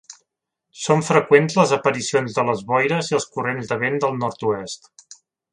[0.83, 4.93] Són freqüents les aparicions de les boires i els corrents de vent del Nord-oest.